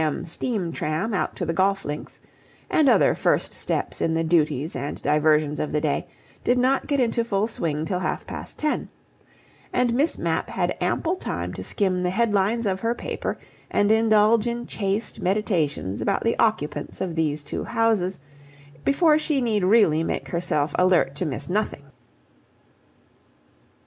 [0.03, 0.25] m.
[0.25, 2.19] stream tram out to the golf links,
[2.71, 6.07] and other first steps in the duties and diversions of the day,
[6.43, 8.89] did not get into full swing till half past ten,
[9.71, 13.37] and Miss Mapp had ample time to skim the headlines of her paper
[13.69, 18.17] and indulge in chaste meditations about the occupants of these two houses,
[18.83, 21.83] before she need really make herself alert to miss nothing.